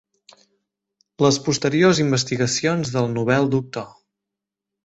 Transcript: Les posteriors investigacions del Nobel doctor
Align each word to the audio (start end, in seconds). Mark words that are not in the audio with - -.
Les 1.25 1.37
posteriors 1.49 2.01
investigacions 2.05 2.93
del 2.97 3.09
Nobel 3.19 3.49
doctor 3.57 3.89